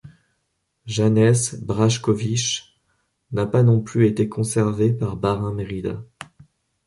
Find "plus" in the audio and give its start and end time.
3.81-4.07